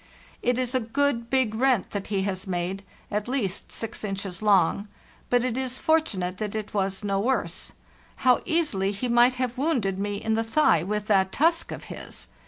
[0.41, 4.87] It is a good big rent that he has made, at least six inches long;
[5.29, 7.73] but it is fortunate that it was no worse.
[8.25, 12.25] How easily he might have wounded me in the thigh with that tusk of his!